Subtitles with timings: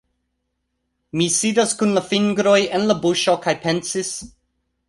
[1.19, 4.15] Mi sidas kun la fingroj en la buŝo kaj pensis